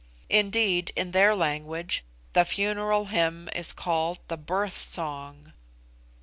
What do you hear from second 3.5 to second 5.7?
is called the 'Birth Song.